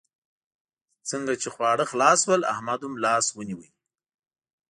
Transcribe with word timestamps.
څنګه 1.09 1.33
چې 1.41 1.47
خواړه 1.55 1.85
خلاص 1.91 2.19
شول؛ 2.25 2.41
احمد 2.53 2.79
هم 2.83 2.93
لاس 3.03 3.25
ونيول. 3.31 3.67